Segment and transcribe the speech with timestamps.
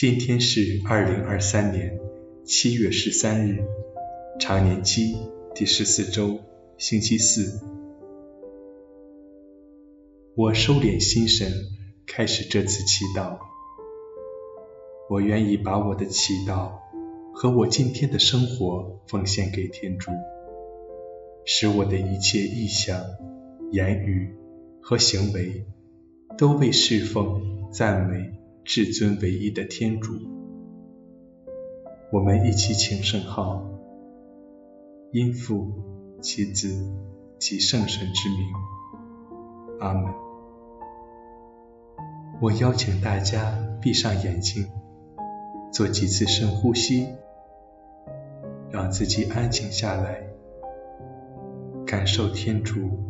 [0.00, 2.00] 今天是二零二三年
[2.42, 3.62] 七月十三日，
[4.38, 5.14] 常年期
[5.54, 6.38] 第十四周，
[6.78, 7.60] 星期四。
[10.34, 11.52] 我收敛心神，
[12.06, 13.36] 开始这次祈祷。
[15.10, 16.70] 我愿意把我的祈祷
[17.34, 20.10] 和我今天的生活奉献给天主，
[21.44, 23.04] 使我的一切意向、
[23.70, 24.34] 言语
[24.80, 25.66] 和行为
[26.38, 28.39] 都为侍奉、赞美。
[28.72, 30.12] 至尊唯一的天主，
[32.12, 33.68] 我们一起请圣号，
[35.10, 35.72] 因父、
[36.22, 36.68] 其子、
[37.36, 38.38] 及圣神之名，
[39.80, 40.14] 阿门。
[42.40, 44.68] 我邀请大家闭上眼睛，
[45.72, 47.08] 做几次深呼吸，
[48.70, 50.22] 让自己安静下来，
[51.84, 53.00] 感受天主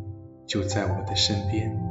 [0.47, 1.90] 就在我的身边。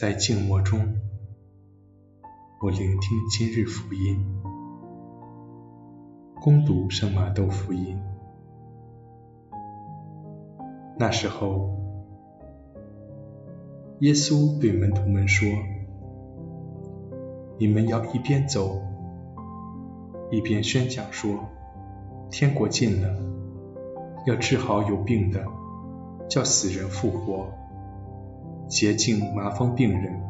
[0.00, 0.80] 在静默中，
[2.62, 4.16] 我聆听今日福音，
[6.40, 8.00] 恭读圣马窦福音。
[10.96, 11.76] 那时候，
[13.98, 15.46] 耶稣对门徒们说
[17.60, 18.80] ：“你们要一边走，
[20.30, 21.40] 一边宣讲说，
[22.30, 23.14] 天国近了，
[24.24, 25.44] 要治好有病的，
[26.26, 27.52] 叫死人复活。”
[28.70, 30.22] 洁净麻风病人，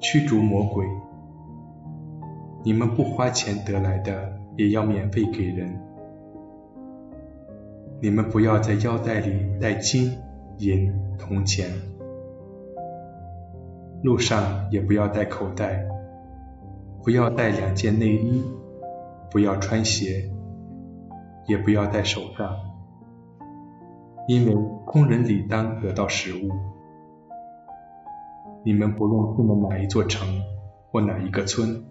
[0.00, 0.86] 驱逐魔鬼。
[2.64, 5.78] 你们不花钱得来的，也要免费给人。
[8.00, 10.16] 你们不要在腰带里带金
[10.56, 11.70] 银铜钱，
[14.02, 15.86] 路上也不要带口袋，
[17.04, 18.42] 不要带两件内衣，
[19.30, 20.30] 不要穿鞋，
[21.46, 22.56] 也不要带手杖。
[24.28, 24.54] 因为
[24.84, 26.50] 工人理当得到食物。
[28.64, 30.42] 你们不论进了哪一座城
[30.90, 31.84] 或哪一个村，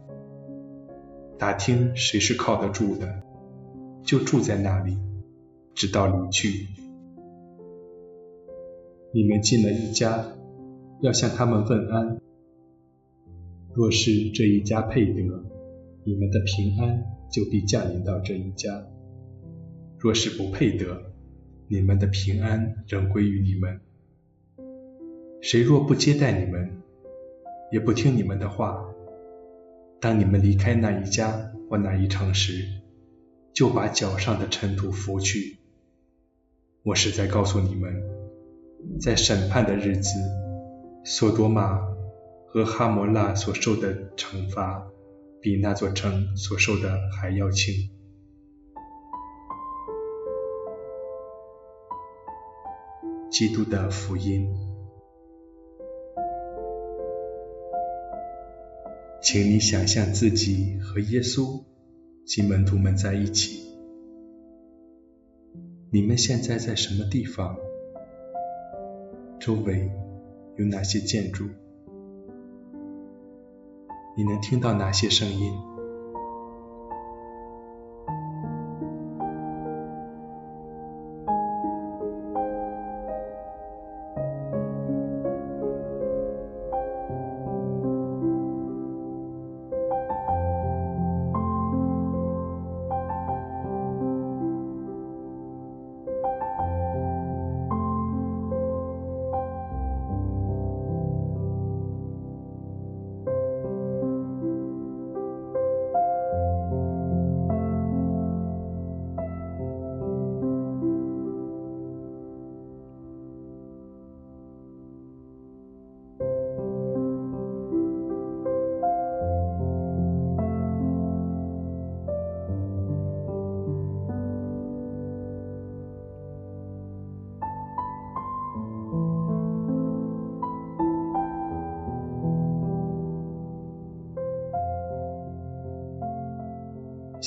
[1.37, 3.23] 打听谁是靠得住的，
[4.03, 4.97] 就住在那里，
[5.73, 6.67] 直到离去。
[9.13, 10.25] 你们进了一家，
[10.99, 12.17] 要向他们问安。
[13.73, 15.21] 若是这一家配得，
[16.03, 18.71] 你们的平安就必降临到这一家；
[19.97, 21.01] 若是不配得，
[21.67, 23.79] 你们的平安仍归于你们。
[25.41, 26.71] 谁若不接待你们，
[27.71, 28.85] 也不听你们的话，
[29.99, 32.65] 当你们离开那一家或那一城时，
[33.53, 35.57] 就把脚上的尘土拂去。
[36.83, 38.03] 我实在告诉你们，
[38.99, 40.11] 在审判的日子，
[41.03, 41.79] 索多玛
[42.47, 44.85] 和哈摩拉所受的惩罚，
[45.41, 47.89] 比那座城所受的还要轻。
[53.35, 54.47] 基督的福音，
[59.21, 61.61] 请你想象自己和耶稣
[62.25, 63.61] 及门徒们在一起。
[65.91, 67.57] 你们现在在什么地方？
[69.37, 69.91] 周围
[70.55, 71.43] 有哪些建筑？
[74.15, 75.51] 你能听到哪些声音？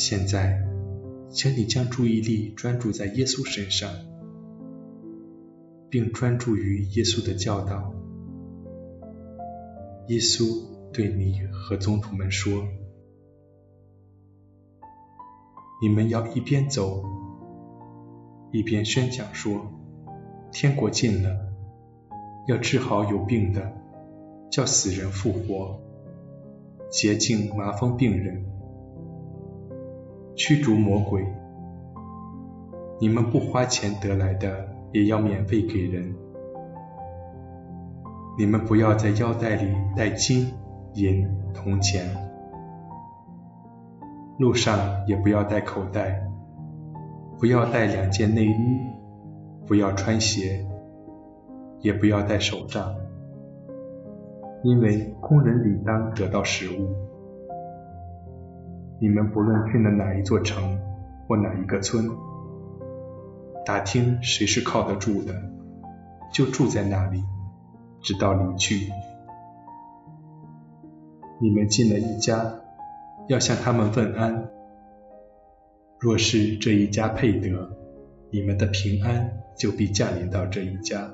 [0.01, 0.63] 现在，
[1.29, 3.91] 请你将注意力专注在耶稣身上，
[5.91, 7.93] 并专注于耶稣的教导。
[10.07, 10.63] 耶稣
[10.93, 12.63] 对你和宗徒们说
[15.83, 17.03] ：“你们要一边走，
[18.53, 19.67] 一边宣讲说，
[20.53, 21.37] 天国近了，
[22.47, 23.73] 要治好有病的，
[24.49, 25.81] 叫死人复活，
[26.89, 28.45] 洁净麻风病人。”
[30.39, 31.27] 驱逐魔鬼，
[33.01, 36.15] 你们不花钱得来的，也要免费给人。
[38.39, 40.53] 你们不要在腰带里带金
[40.95, 42.07] 银铜钱，
[44.39, 46.25] 路上也不要带口袋，
[47.41, 48.55] 不要带两件内衣，
[49.67, 50.65] 不要穿鞋，
[51.81, 52.95] 也不要带手杖，
[54.63, 56.95] 因为工人理当得到食物。
[59.01, 60.77] 你们不论去了哪一座城
[61.27, 62.09] 或哪一个村，
[63.65, 65.35] 打听谁是靠得住的，
[66.33, 67.23] 就住在那里，
[68.03, 68.91] 直到离去。
[71.41, 72.53] 你们进了一家，
[73.29, 74.51] 要向他们问安。
[76.01, 77.71] 若是这一家配得，
[78.31, 81.09] 你们的平安就必降临到这一家；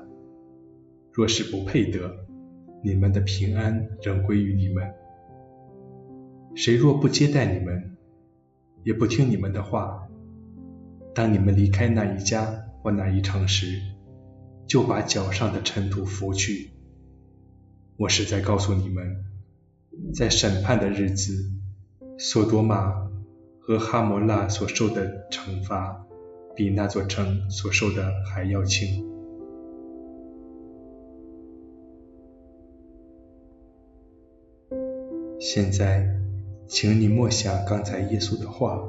[1.11, 2.11] 若是不配得，
[2.83, 4.91] 你们的平安仍归于你们。
[6.55, 7.97] 谁若不接待你们，
[8.83, 10.07] 也不听你们的话，
[11.13, 12.45] 当你们离开那一家
[12.81, 13.81] 或那一城时，
[14.65, 16.71] 就把脚上的尘土拂去。
[17.97, 19.25] 我实在告诉你们，
[20.13, 21.33] 在审判的日子，
[22.17, 23.05] 索多玛
[23.59, 26.07] 和哈摩拉所受的惩罚，
[26.55, 29.05] 比那座城所受的还要轻。
[35.37, 36.24] 现在。
[36.67, 38.83] 请你默想刚才耶稣的话。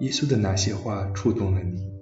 [0.00, 1.92] 耶稣的哪些话触动了你？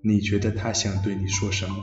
[0.00, 1.82] 你觉得他想对你说什么？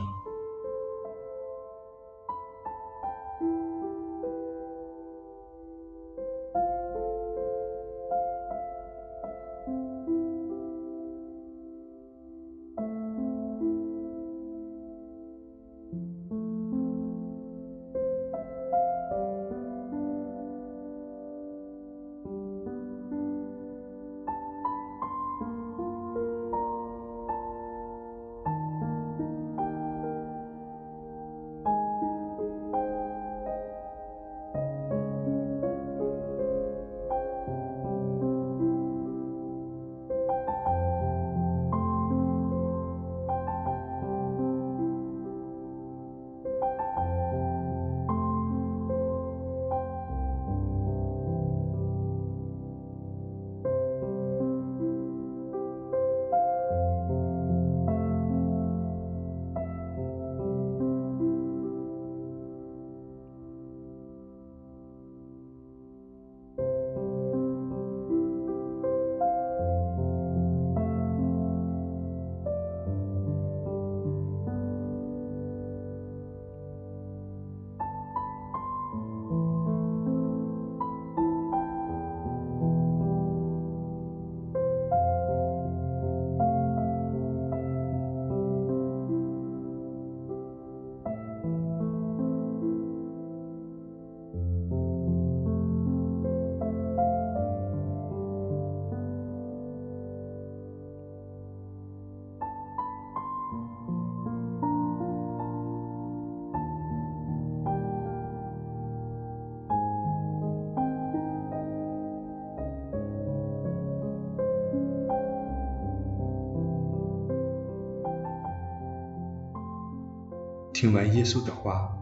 [120.80, 121.94] 听完耶稣的话，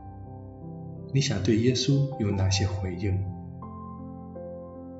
[1.12, 3.12] 你想对耶稣有哪些回应？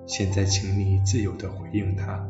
[0.05, 2.29] 现在，请你自由地回应他。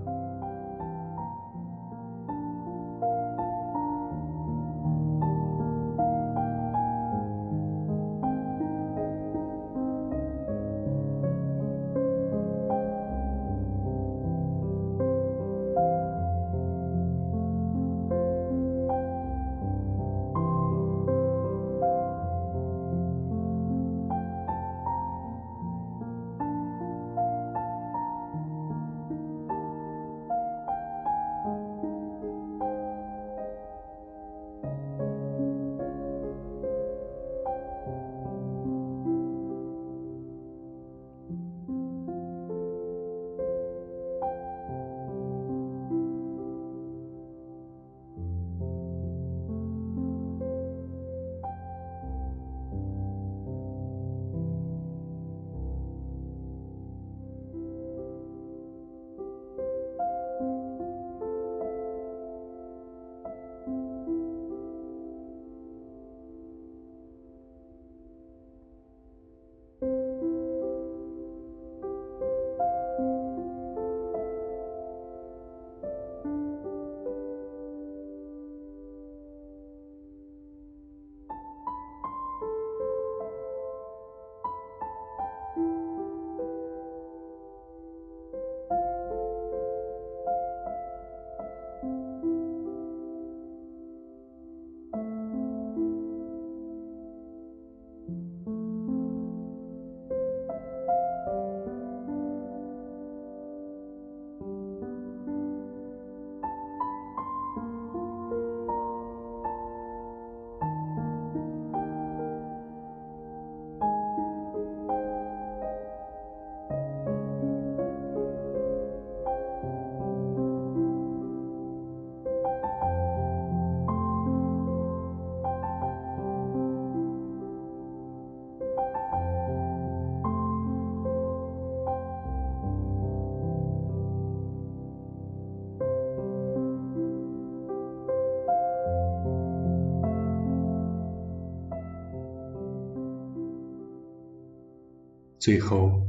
[145.38, 146.04] 最后，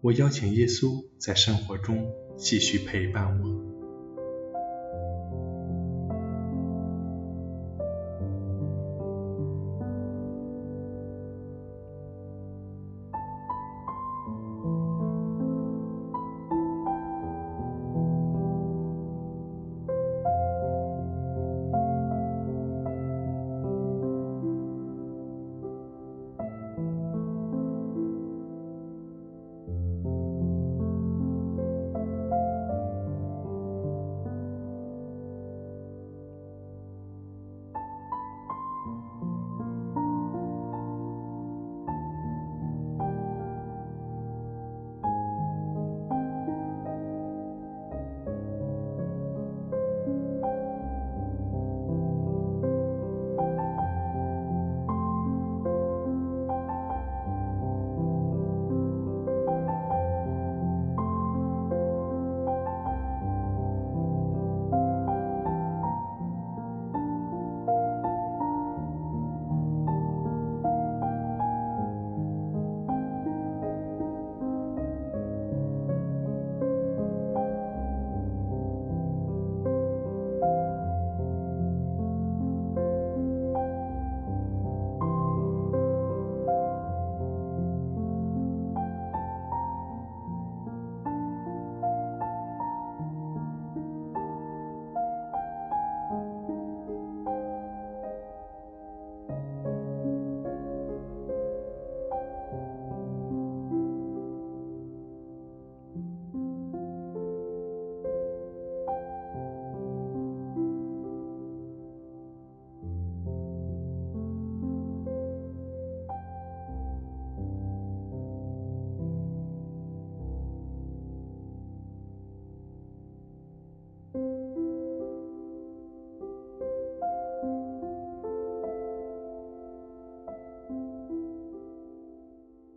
[0.00, 3.65] 我邀请耶稣在生活中继续陪伴我。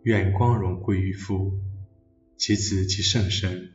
[0.04, 1.52] 愿光荣归于夫，
[2.38, 3.74] 其子，即圣身。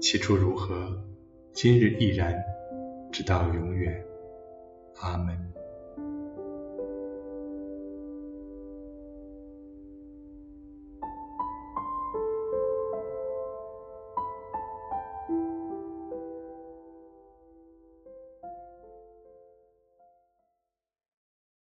[0.00, 1.04] 起初如何，
[1.52, 2.34] 今日亦然，
[3.12, 4.04] 直到永远。
[4.96, 5.38] 阿门。